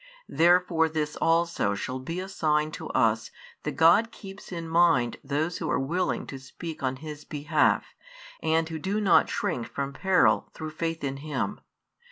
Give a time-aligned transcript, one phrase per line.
[0.29, 3.29] Therefore this also shall be a sign to us
[3.61, 7.93] that God keeps in mind those who are willing to speak on His behalf
[8.41, 11.61] and who do not shrink from peril through faith in Him.